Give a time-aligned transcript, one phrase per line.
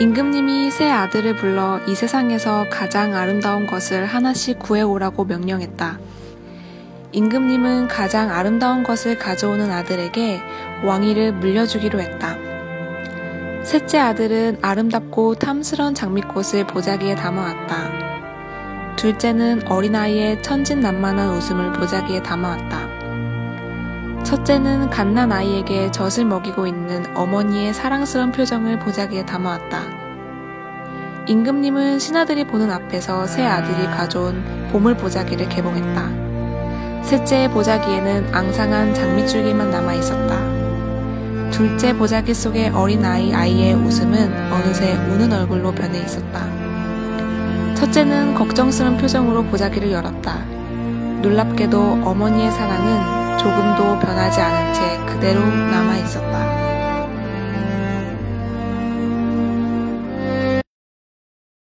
[0.00, 6.00] 임금님이 새 아들을 불러 이 세상에서 가장 아름다운 것을 하나씩 구해오라고 명령했다.
[7.12, 10.42] 임금님은 가장 아름다운 것을 가져오는 아들에게
[10.84, 12.36] 왕위를 물려주기로 했다.
[13.62, 18.96] 셋째 아들은 아름답고 탐스런 장미꽃을 보자기에 담아왔다.
[18.96, 22.83] 둘째는 어린아이의 천진난만한 웃음을 보자기에 담아왔다.
[24.24, 29.82] 첫째는 갓난 아이에게 젖을 먹이고 있는 어머니의 사랑스러운 표정을 보자기에 담아왔다.
[31.26, 37.04] 임금님은 신하들이 보는 앞에서 새 아들이 가져온 보물 보자기를 개봉했다.
[37.04, 40.54] 셋째의 보자기에는 앙상한 장미줄기만 남아 있었다.
[41.50, 46.46] 둘째 보자기 속의 어린아이 아이의 웃음은 어느새 우는 얼굴로 변해 있었다.
[47.74, 50.38] 첫째는 걱정스러운 표정으로 보자기를 열었다.
[51.20, 56.53] 놀랍게도 어머니의 사랑은 조금도 변하지 않은 채 그대로 남아 있었다.